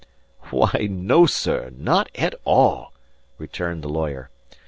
"Why, 0.49 0.87
no, 0.89 1.27
sir, 1.27 1.69
not 1.77 2.09
at 2.15 2.33
all," 2.43 2.91
returned 3.37 3.83
the 3.83 3.87
lawyer. 3.87 4.31